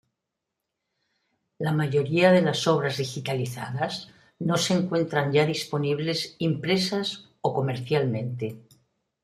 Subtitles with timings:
[1.59, 8.63] La mayoría de las obras digitalizadas no se encuentran ya disponibles impresas o comercialmente.